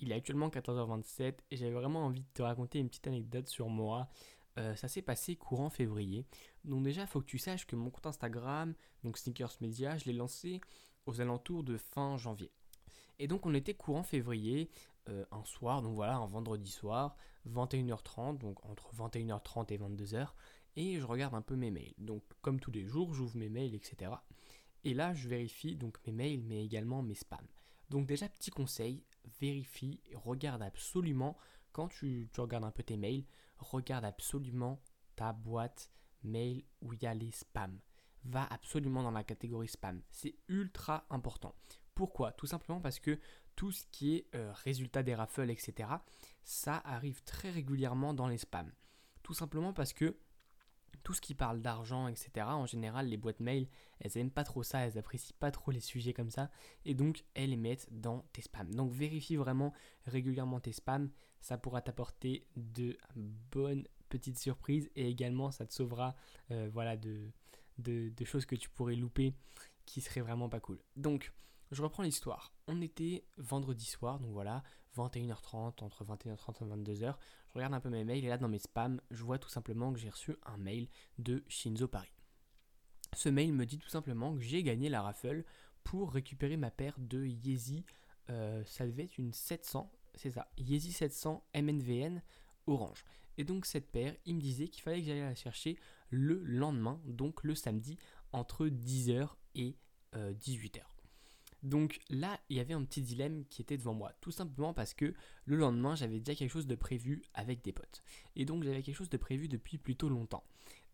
[0.00, 3.68] il est actuellement 14h27 et j'avais vraiment envie de te raconter une petite anecdote sur
[3.68, 4.08] moi.
[4.58, 6.26] Euh, ça s'est passé courant février.
[6.64, 8.74] Donc déjà, il faut que tu saches que mon compte Instagram,
[9.04, 10.60] donc Sneakers Media, je l'ai lancé
[11.06, 12.50] aux alentours de fin janvier.
[13.18, 14.70] Et donc on était courant février,
[15.08, 17.16] euh, un soir, donc voilà, un vendredi soir,
[17.48, 20.28] 21h30, donc entre 21h30 et 22h,
[20.76, 21.94] et je regarde un peu mes mails.
[21.98, 24.12] Donc comme tous les jours, j'ouvre mes mails, etc.
[24.84, 27.46] Et là, je vérifie donc mes mails, mais également mes spams.
[27.90, 29.04] Donc déjà, petit conseil,
[29.40, 31.36] vérifie, regarde absolument,
[31.72, 33.24] quand tu, regardes un peu tes mails,
[33.58, 34.80] regarde absolument
[35.16, 35.90] ta boîte
[36.22, 37.80] mail où il y a les spams.
[38.24, 40.02] Va absolument dans la catégorie spam.
[40.10, 41.54] C'est ultra important.
[41.94, 42.32] Pourquoi?
[42.32, 43.18] Tout simplement parce que
[43.56, 45.88] tout ce qui est euh, résultat des raffles, etc.,
[46.44, 48.72] ça arrive très régulièrement dans les spams.
[49.22, 50.16] Tout simplement parce que
[51.02, 53.68] tout ce qui parle d'argent, etc., en général, les boîtes mail,
[54.00, 56.50] elles aiment pas trop ça, elles apprécient pas trop les sujets comme ça,
[56.84, 58.74] et donc elles les mettent dans tes spams.
[58.74, 59.72] Donc vérifie vraiment
[60.06, 62.96] régulièrement tes spams, ça pourra t'apporter de
[63.50, 66.14] bonnes petites surprises, et également ça te sauvera
[66.50, 67.30] euh, voilà, de,
[67.78, 69.34] de, choses que tu pourrais louper
[69.86, 70.78] qui seraient vraiment pas cool.
[70.96, 71.32] Donc,
[71.70, 72.52] je reprends l'histoire.
[72.66, 74.62] On était vendredi soir, donc voilà,
[74.96, 77.14] 21h30, entre 21h30 et 22h.
[77.48, 79.92] Je regarde un peu mes mails et là dans mes spams, je vois tout simplement
[79.92, 82.12] que j'ai reçu un mail de Shinzo Paris.
[83.14, 85.44] Ce mail me dit tout simplement que j'ai gagné la raffle
[85.84, 87.84] pour récupérer ma paire de Yeezy.
[88.30, 92.20] Euh, ça devait être une 700, c'est ça, Yeezy 700 MNVN
[92.66, 93.04] orange.
[93.38, 95.78] Et donc cette paire, il me disait qu'il fallait que j'aille la chercher
[96.10, 97.96] le lendemain, donc le samedi,
[98.32, 99.76] entre 10h et
[100.14, 100.82] 18h.
[101.62, 104.94] Donc là, il y avait un petit dilemme qui était devant moi, tout simplement parce
[104.94, 108.02] que le lendemain, j'avais déjà quelque chose de prévu avec des potes.
[108.36, 110.44] Et donc j'avais quelque chose de prévu depuis plutôt longtemps.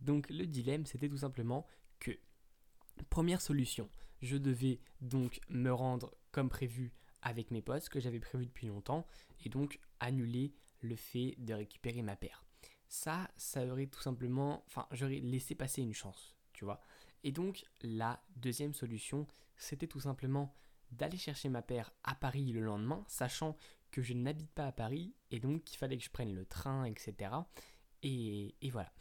[0.00, 1.66] Donc le dilemme, c'était tout simplement
[2.00, 2.12] que,
[3.10, 3.88] première solution,
[4.22, 6.92] je devais donc me rendre comme prévu
[7.22, 9.06] avec mes potes, ce que j'avais prévu depuis longtemps,
[9.44, 12.44] et donc annuler le fait de récupérer ma paire.
[12.88, 16.80] Ça, ça aurait tout simplement, enfin, j'aurais laissé passer une chance, tu vois.
[17.24, 19.26] Et donc, la deuxième solution,
[19.56, 20.54] c'était tout simplement
[20.92, 23.56] d'aller chercher ma paire à Paris le lendemain, sachant
[23.90, 26.84] que je n'habite pas à Paris et donc qu'il fallait que je prenne le train,
[26.84, 27.30] etc.
[28.02, 28.92] Et, voilà.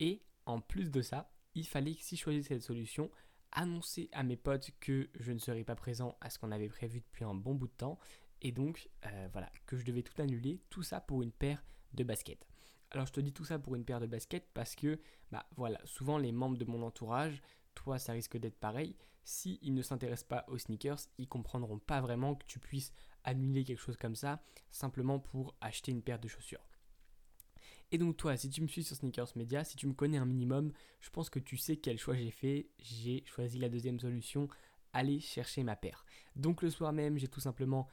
[0.00, 3.10] Et en plus de ça, il fallait que si je choisissais cette solution,
[3.52, 7.00] annoncer à mes potes que je ne serais pas présent à ce qu'on avait prévu
[7.00, 7.98] depuis un bon bout de temps
[8.42, 11.62] et donc euh, voilà que je devais tout annuler, tout ça pour une paire
[11.94, 12.46] de baskets.
[12.90, 15.00] Alors je te dis tout ça pour une paire de baskets parce que
[15.30, 17.42] bah voilà, souvent les membres de mon entourage
[17.76, 18.96] toi ça risque d'être pareil.
[19.22, 22.92] S'ils ils ne s'intéressent pas aux sneakers, ils comprendront pas vraiment que tu puisses
[23.22, 26.66] annuler quelque chose comme ça simplement pour acheter une paire de chaussures.
[27.92, 30.24] Et donc toi, si tu me suis sur Sneakers Media, si tu me connais un
[30.24, 32.68] minimum, je pense que tu sais quel choix j'ai fait.
[32.80, 34.48] J'ai choisi la deuxième solution,
[34.92, 36.04] aller chercher ma paire.
[36.34, 37.86] Donc le soir même, j'ai tout simplement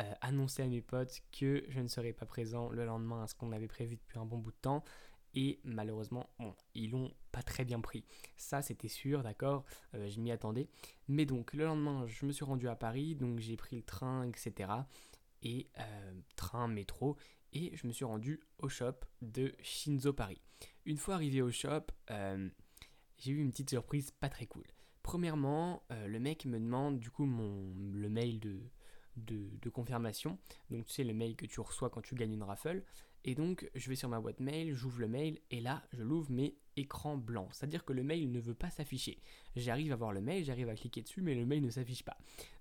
[0.00, 3.34] euh, annoncé à mes potes que je ne serais pas présent le lendemain à ce
[3.34, 4.84] qu'on avait prévu depuis un bon bout de temps
[5.36, 6.30] et malheureusement,
[6.74, 8.04] ils l'ont pas très bien pris.
[8.36, 9.64] Ça, c'était sûr, d'accord,
[9.94, 10.66] euh, je m'y attendais.
[11.08, 14.24] Mais donc, le lendemain, je me suis rendu à Paris, donc j'ai pris le train,
[14.24, 14.70] etc.
[15.42, 17.18] Et euh, train, métro,
[17.52, 20.40] et je me suis rendu au shop de Shinzo Paris.
[20.86, 22.48] Une fois arrivé au shop, euh,
[23.18, 24.64] j'ai eu une petite surprise pas très cool.
[25.02, 28.58] Premièrement, le mec me demande du coup mon, le mail de,
[29.16, 30.38] de, confirmation.
[30.70, 32.82] Donc tu sais le mail que tu reçois quand tu gagnes une raffle.
[33.28, 36.30] Et donc, je vais sur ma boîte mail, j'ouvre le mail, et là, je l'ouvre,
[36.30, 37.48] mais écran blanc.
[37.50, 39.20] C'est-à-dire que le mail ne veut pas s'afficher.
[39.56, 42.16] J'arrive à voir le mail, j'arrive à cliquer dessus, mais le mail ne s'affiche pas.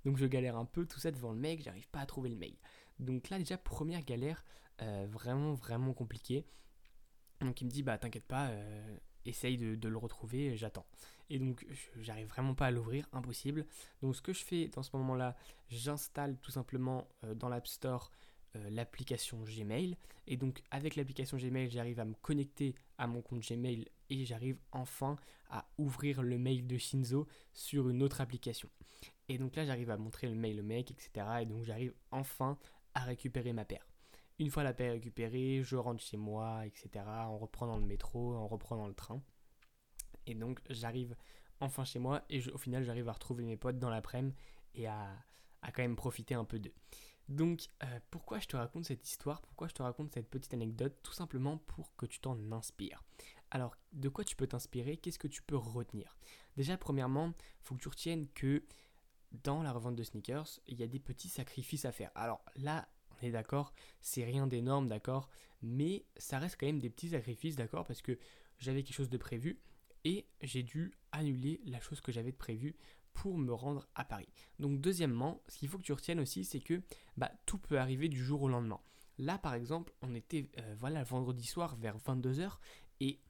[0.05, 2.35] Donc, je galère un peu tout ça devant le mail, j'arrive pas à trouver le
[2.35, 2.55] mail.
[2.97, 4.43] Donc là, déjà, première galère,
[4.81, 6.47] euh, vraiment, vraiment compliquée.
[7.41, 10.85] Donc, il me dit, bah, t'inquiète pas, euh, essaye de, le retrouver, j'attends.
[11.29, 11.65] Et donc,
[12.01, 13.65] j'arrive vraiment pas à l'ouvrir, impossible.
[14.01, 15.35] Donc, ce que je fais dans ce moment-là,
[15.69, 18.11] j'installe tout simplement euh, dans l'App Store
[18.55, 19.97] euh, l'application Gmail.
[20.27, 24.57] Et donc avec l'application Gmail, j'arrive à me connecter à mon compte Gmail et j'arrive
[24.71, 25.17] enfin
[25.49, 28.69] à ouvrir le mail de Shinzo sur une autre application.
[29.27, 31.27] Et donc là, j'arrive à montrer le mail au mec, etc.
[31.41, 32.57] Et donc j'arrive enfin
[32.93, 33.85] à récupérer ma paire.
[34.38, 37.05] Une fois la paire récupérée, je rentre chez moi, etc.
[37.29, 39.22] On reprend dans le métro, on reprend dans le train.
[40.28, 41.16] Et donc j'arrive
[41.59, 44.35] enfin chez moi et au final j'arrive à retrouver mes potes dans l'après-midi
[44.73, 45.08] et à,
[45.61, 46.73] quand même profiter un peu d'eux.
[47.28, 49.41] Donc, euh, pourquoi je te raconte cette histoire?
[49.41, 50.96] Pourquoi je te raconte cette petite anecdote?
[51.02, 53.03] Tout simplement pour que tu t'en inspires.
[53.49, 54.97] Alors, de quoi tu peux t'inspirer?
[54.97, 56.17] Qu'est-ce que tu peux retenir?
[56.55, 58.64] Déjà, premièrement, faut que tu retiennes que
[59.31, 62.11] dans la revente de sneakers, il y a des petits sacrifices à faire.
[62.14, 62.88] Alors là,
[63.22, 65.29] on est d'accord, c'est rien d'énorme, d'accord,
[65.62, 68.17] mais ça reste quand même des petits sacrifices, d'accord, parce que
[68.59, 69.59] j'avais quelque chose de prévu
[70.03, 72.76] et j'ai dû annuler la chose que j'avais de prévu
[73.14, 74.28] pour me rendre à Paris.
[74.59, 76.82] Donc deuxièmement, ce qu'il faut que tu retiennes aussi, c'est que
[77.17, 78.79] bah, tout peut arriver du jour au lendemain.
[79.17, 82.58] Là, par exemple, on était euh, voilà vendredi soir vers 22h
[83.00, 83.22] et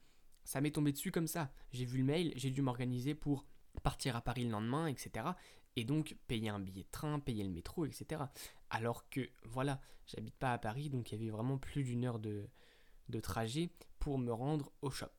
[0.44, 1.52] ça m'est tombé dessus comme ça.
[1.72, 3.46] J'ai vu le mail, j'ai dû m'organiser pour
[3.82, 5.28] partir à Paris le lendemain, etc.
[5.76, 8.24] Et donc payer un billet de train, payer le métro, etc.
[8.70, 12.18] Alors que voilà, j'habite pas à Paris, donc il y avait vraiment plus d'une heure
[12.18, 12.48] de,
[13.08, 15.12] de trajet pour me rendre au shop.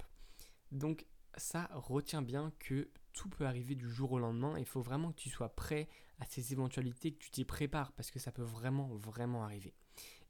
[0.72, 1.06] Donc
[1.38, 4.58] ça, retient bien que tout peut arriver du jour au lendemain.
[4.60, 5.88] Il faut vraiment que tu sois prêt
[6.20, 9.74] à ces éventualités, que tu t'y prépares, parce que ça peut vraiment, vraiment arriver.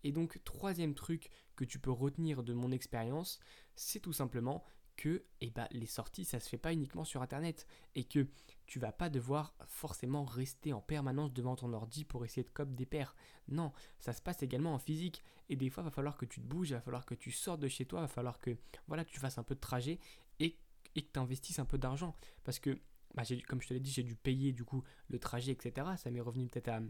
[0.04, 3.40] Et donc, troisième truc que tu peux retenir de mon expérience,
[3.76, 4.64] c'est tout simplement
[4.98, 8.28] que eh ben, les sorties, ça se fait pas uniquement sur Internet et que
[8.66, 12.74] tu vas pas devoir forcément rester en permanence devant ton ordi pour essayer de cop
[12.74, 13.16] des paires.
[13.48, 16.42] Non, ça se passe également en physique et des fois, il va falloir que tu
[16.42, 18.58] te bouges, il va falloir que tu sortes de chez toi, il va falloir que
[18.88, 20.00] voilà, tu fasses un peu de trajet
[20.40, 20.58] et,
[20.96, 22.82] et que tu investisses un peu d'argent parce que
[23.14, 25.88] bah, comme je te l'ai dit, j'ai dû payer du coup le trajet, etc.
[25.98, 26.82] Ça m'est revenu peut-être à,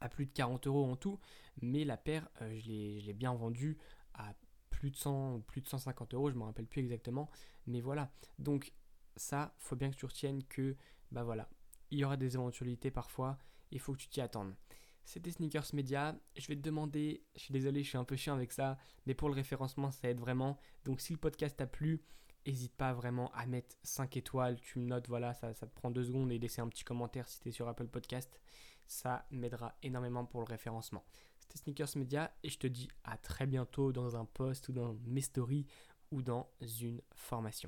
[0.00, 1.18] à, plus de 40 euros en tout,
[1.60, 3.76] mais la paire, euh, je l'ai bien vendue
[4.14, 4.34] à
[4.78, 7.28] plus de 100 plus de 150 euros, je me rappelle plus exactement.
[7.66, 8.72] Mais voilà, donc
[9.16, 10.76] ça, faut bien que tu retiennes que,
[11.10, 11.48] bah voilà,
[11.90, 13.38] il y aura des éventualités parfois,
[13.72, 14.54] il faut que tu t'y attendes.
[15.04, 16.14] C'était Sneakers Media.
[16.36, 19.14] Je vais te demander, je suis désolé, je suis un peu chiant avec ça, mais
[19.14, 20.58] pour le référencement, ça aide vraiment.
[20.84, 22.04] Donc si le podcast t'a plu,
[22.46, 24.60] n'hésite pas vraiment à mettre 5 étoiles.
[24.60, 27.26] Tu me notes, voilà, ça, ça te prend 2 secondes et laisser un petit commentaire
[27.26, 28.38] si tu es sur Apple Podcast.
[28.86, 31.04] Ça m'aidera énormément pour le référencement.
[31.48, 34.96] C'était Sneakers Media et je te dis à très bientôt dans un post ou dans
[35.06, 35.66] mes stories
[36.10, 36.48] ou dans
[36.80, 37.66] une formation.